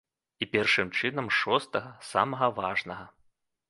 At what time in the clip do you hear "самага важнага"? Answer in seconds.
2.11-3.05